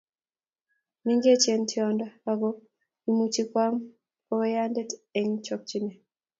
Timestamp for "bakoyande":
4.27-4.81